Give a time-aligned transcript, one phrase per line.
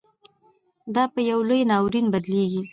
[0.95, 2.61] دا پـه يـو لـوى نـاوريـن بـدليږي.